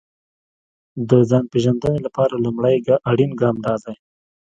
د 1.09 1.11
ځان 1.29 1.43
پېژندنې 1.51 1.99
لپاره 2.05 2.41
لومړی 2.45 2.77
اړين 3.09 3.31
ګام 3.41 3.55
دا 3.65 3.75
دی. 3.83 3.95